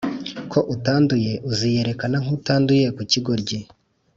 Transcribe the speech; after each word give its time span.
Ku 0.51 0.59
utanduye 0.73 1.31
uziyerekana 1.49 2.15
nk 2.23 2.29
utanduye 2.37 2.87
ku 2.95 3.01
kigoryi 3.11 3.59